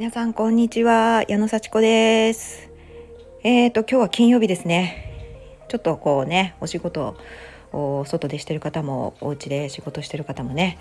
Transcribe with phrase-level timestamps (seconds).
[0.00, 1.24] 皆さんこんにちは。
[1.28, 2.70] 矢野幸子です。
[3.42, 5.60] えーと今日は金曜日ですね。
[5.68, 7.18] ちょっとこうねお仕事
[7.74, 10.78] を外でしてる方もお家で仕事してる方もね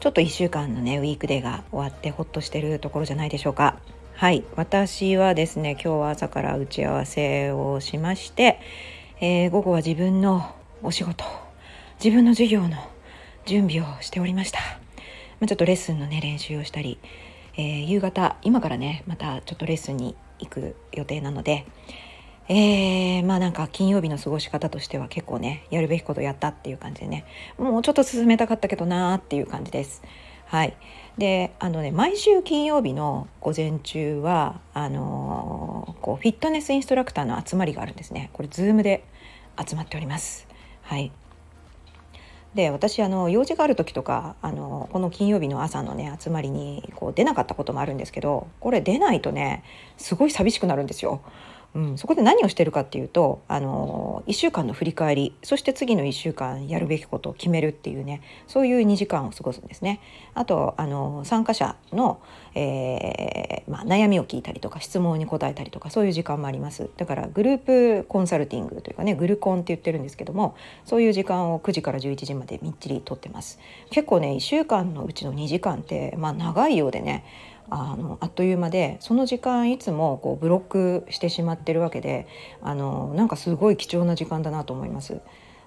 [0.00, 3.78] ちょっと1週間のねウィークデーが終わってほっとしてるところじゃないでしょうか。
[4.12, 4.44] はい。
[4.54, 8.60] 私はですね今日は朝から打ち合わせをしまして、
[9.22, 11.24] えー、午後は自分のお仕事
[12.04, 12.76] 自分の授業の
[13.46, 14.60] 準備をしておりました、
[15.40, 16.98] まあ、ちょっとレッスンのね練習をしたり
[17.58, 21.66] えー、夕方今からねまたちょっとレッスンに行く予定なので、
[22.48, 27.26] えー、まあなんか金曜日の過ごし方としては結構ねやるべきことやったっていう感じでね
[27.58, 30.02] もうちょっと進めたかったけどなーっていう感じです。
[30.46, 30.74] はい、
[31.18, 39.04] であのね毎週金曜日の午前中はあのー、こうフィットネスインストラクターの集まりがあるんですねこれ Zoom で
[39.62, 40.46] 集まっております。
[40.82, 41.12] はい
[42.58, 49.62] で私あの用事がある時とかあのこの金曜日の朝のね集まりにこう出なかったこともあるんですけどこれ出ないとね
[49.96, 51.22] すごい寂しくなるんですよ。
[51.74, 60.00] うん、そこで何をしてるかっていうとあの1週間の振り返りそして次の1週間やるべきことを決めるっていうねそういう2時間を過ごすんですね。
[60.34, 62.20] あとあの参加者の、
[62.54, 66.88] えー、まあ、悩みを聞いたりとか質問に答えたりとかそういう時間もあります。
[66.96, 73.58] だからグループコンサルティングというかねグルコンって言ってるんですけどもそういう時間を9時から11時までみっちりとってます。
[73.90, 77.24] 結構ね1週間のうちの2時間ってまあ長いようでね
[77.70, 82.26] あのあっという間でその時間いつもこうブロックしてしまってるわけで
[82.62, 85.20] あのなんかすごい貴重な時間だなと思います。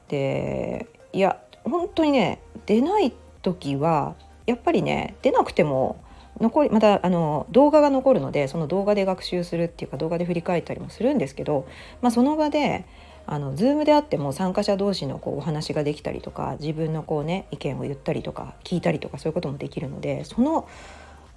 [0.08, 6.04] でいや本当にね出ない時はやっぱりね出なくても
[6.40, 11.68] 残りまたあの動画が残るのでその動画で学習するっていうか動画で振り返ったりもするんですけど、
[12.02, 12.86] まあ、その場で
[13.28, 20.68] あの Zoom であっても参加者同士のこうお話ができたりとか自分のこうね意見を言ったりとか聞いたりとかそういうこともできるのでその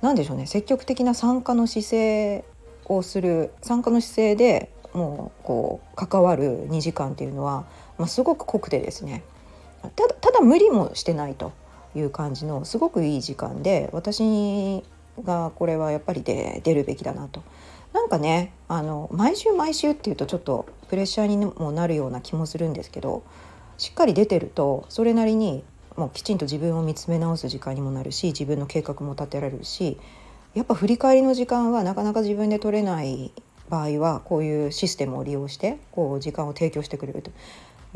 [0.05, 2.45] 何でしょうね積極的な参加の姿勢
[2.85, 7.65] をする参加の姿勢でもうこう関わる2時間っていうのは、
[7.97, 9.25] まあ、すごく濃くてですね
[9.97, 11.53] ただただ無理もしてないと
[11.97, 14.83] いう感じのすごくいい時間で私
[15.25, 17.43] がこれはやっぱりで出るべきだなと。
[17.95, 23.23] なんかねあの毎週毎週っていうとちょっとプレッシャーにもなるような気もするんですけど
[23.79, 25.63] しっかり出てるとそれなりに
[25.97, 29.99] もうきちんと自分を見つめ直す時間にもなるし自分の計画も立てられるし
[30.55, 33.33] やっぱ振り返りの時間はなかなか自分で取れない
[33.69, 37.31] 場合はこういうシステムを利用してこう時間を提供してくれると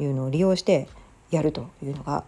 [0.00, 0.88] いうのを利用して
[1.30, 2.24] やるというのが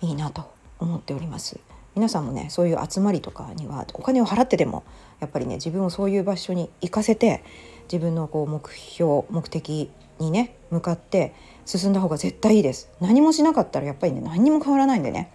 [0.00, 1.60] いいなと思っております。
[1.94, 4.82] 皆さんもねそういう集まりとかにはお金を払ってでも
[5.20, 7.44] やっぱりね自分をそういう場所に行かせて
[7.84, 11.34] 自分のこう目標目的にね向かって
[11.66, 12.90] 進んだ方が絶対いいです。
[13.00, 15.30] 何もしなかったらやっぱりね何にも変わらないんでね。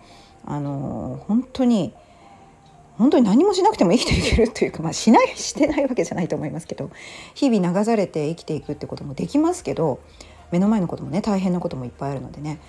[0.45, 1.93] あのー、本当に
[2.97, 6.89] 本当に何もしなくても生きていけるというか、まあ、しないしてないわけじゃないと思いますけど
[7.35, 9.99] 日々流されて生きていくってこともできますけど
[10.51, 12.59] 目の前のこともね大変なこともいっぱいあるのでね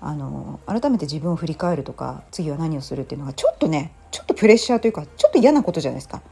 [0.00, 6.22] あの改めて自分を振り返るとか次は何をするっていうのがちょっとねちょっとプレッシャーというかちょっと嫌なことじゃないですか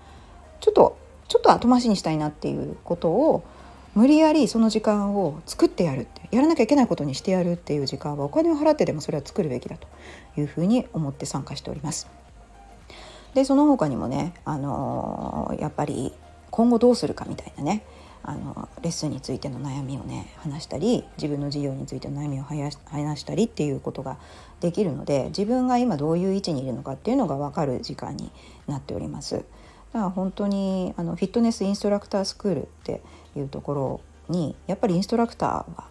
[0.61, 0.97] ちょっと
[1.29, 3.45] ちょっと後回しにしたいなっていうことを
[3.95, 9.89] 無理やりその時間を作ってやるってやらなきゃいけないことにしてやるっていう時間はお金を払ってでもそれは作るべきだと
[10.39, 12.07] いうふうに思って参加しております。
[13.35, 16.13] でその他にもね、あのー、やっぱり
[16.51, 17.83] 今後どうするかみたいなね
[18.29, 24.19] あのレッスンについての悩みをね話したり自分の事業についての悩みを話したりっていうことが
[24.61, 28.33] できるので自分が今どういう位置にいるのかっていうのが分かる時間に
[28.67, 29.37] なっております。
[29.37, 29.43] だ
[30.01, 33.01] から本当にあのフィットネスインストラクタースクールって
[33.37, 35.89] いうところにやっぱりインストラクターは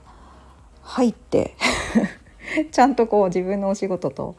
[0.81, 1.55] 入って
[2.71, 4.35] ちゃんとこう自分のお仕事と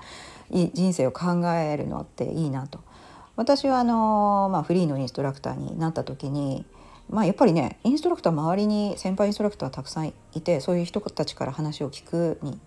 [0.50, 2.80] 人生を考えるのっていいなと。
[3.36, 6.64] 私はあの、まあ、フリーのインストラクターになった時に、
[7.08, 12.58] まあ、やっぱりねインストラクター周りに先輩インストラクターたくさんいてそういう人たちから話を聞くに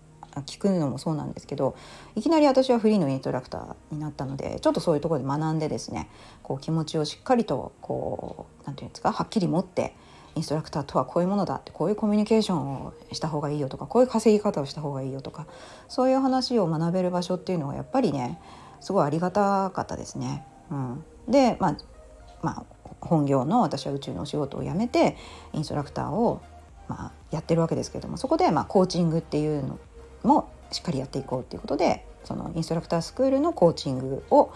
[0.42, 1.76] 聞くのもそうなんですけど
[2.16, 6.10] いきなり私はフリーのインストラクターになったのでちょっとそういうところで学んでですね
[6.44, 9.96] こう気持ちをしっかりとこう何て言うんですかはっきり持って
[10.36, 15.48] インストラクターとはこういうものだってこういうコミュニケーションをした方がいいよとかこういう稼ぎ方をした方がいいよとか
[15.88, 18.40] そういう話を学べる場所っていうのはやっぱりね
[18.80, 20.46] すごいありがたかったですね。
[20.72, 21.78] うん、で、まあ、
[22.42, 25.16] まあ本業の私は宇宙のお仕事を辞めて
[25.54, 26.42] インストラクターを、
[26.88, 29.80] まあ、やってるわけですけれどもそこでまあコーチングっていうの
[30.24, 34.52] もしっかりやっていこうっていうことでそのインストラクタースクールのコーチングを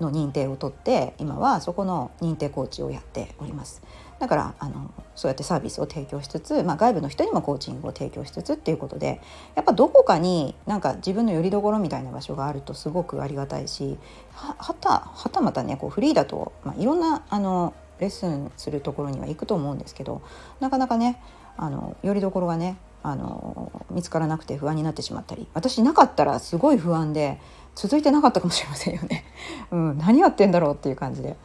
[0.00, 3.82] の認定を取って今はそこの認定コーチをやっております。
[4.18, 9.20] だからあのそうやってサービスを提供しつつ、まあ、外部の人にもコーチングを提供しつつっていうことで
[9.54, 13.96] やっぱどこかになんか自分の拠り所みたいな場所があるとすごくありがたいし
[14.34, 20.22] はたはたまたねこうフリーだと、まあ、いろんなあのレッスンするところには行くと思うんですけど
[20.60, 21.20] なかなかね
[21.56, 27.40] あのよりどころがねあの見つからなくて不安になってしまったり私なかったらすごい不安で
[27.74, 29.24] 続いてなかったかもしれませんよね。
[29.70, 31.36] うん、何やってんだろうっていう感じで。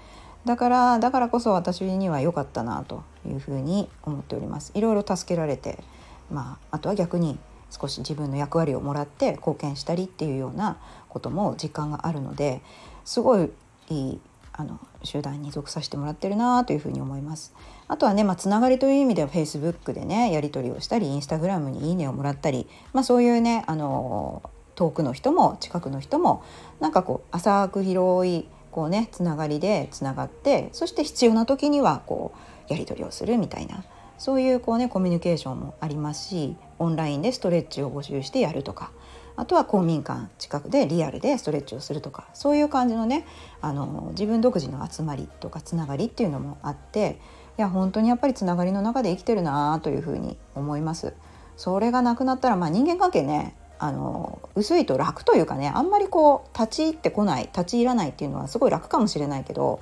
[0.45, 4.71] だからだからこそ私には良かったなというふうに思っております。
[4.73, 5.83] いろいろ助けられて、
[6.31, 7.37] まあ、あとは逆に
[7.69, 10.77] 少し自分の役割をもらって貢献したりっていうような
[11.07, 12.61] ことも実感があるので
[13.05, 13.51] すごい
[13.89, 14.19] いい
[14.53, 17.53] あの集団に属させてもらってるなというふうに思います。
[17.87, 24.43] あとはね、まあ、つながりという意味では Facebook でねやり取りをしたり Instagram に「いいね」をもらったり、まあ、そういうねあの
[24.75, 26.43] 遠くの人も近くの人も
[26.79, 32.31] なんかこう浅く広いこうねつながりでつながってそして必要な時にはこ
[32.69, 33.83] うやり取りをするみたいな
[34.23, 38.93] そういうこうねコミュニケーションもありますしオンラインでストレッチを募集してやるとか
[39.35, 43.25] あとは公民館近くでリアルでストレッチをするとかそういう感じのね
[43.59, 47.19] あの自分独自の集まりとかつながりっていうのもあって
[47.57, 51.13] いや本当にやっぱりつながりの中で生きてるなというふうに思います。
[51.57, 59.81] それがなくなったら、まあ、人間関係ねあの薄いと楽というかねあんまりこう立ち入ってこない立ち入らないっていうのはすごい楽かもしれないけど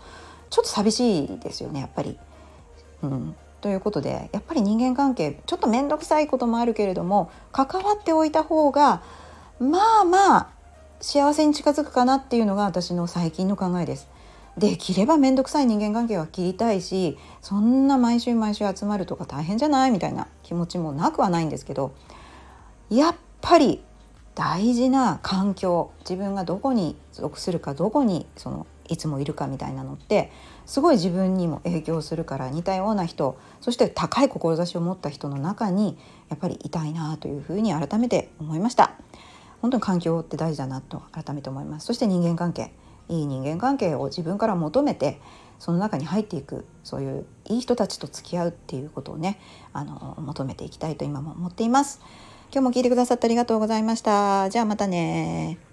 [0.49, 2.17] ちょっと寂しいですよねやっぱり。
[3.03, 9.01] うん、ということでやっぱり人間関係ちょっと面倒くさいこともあるけれども関わっておいた方が
[9.59, 10.49] まあまあ
[10.99, 14.07] 幸せに近づくかなっていうのが私の最近の考えです。
[14.57, 21.95] できれば面倒くさい人間関係は切りたいしそんな毎週毎週集まるとか大変じゃないみたいな気持ちもなくはないんですけど
[22.89, 23.81] やっぱり
[24.35, 30.31] 大事な環境自分がどこに属するかどこにそのいつもいるかみたいなのって
[30.65, 35.97] すごい自分にも影響するから似たような人そして高い志を持った人の中に
[36.29, 38.93] やっぱりいたいなというふうに改めて思いました
[39.61, 42.71] 本当に環境って大事だなと改めて思いますそして人間関係
[43.09, 45.19] いい人間関係を自分から求めて
[45.59, 49.39] その中に入っていくそういういい人たちと付き合うっていうことをね
[49.73, 52.01] あの求めていきたいと今も思っています。
[52.51, 54.49] 今日も聞いてくださってありがとうございました。
[54.49, 55.70] じゃあまたね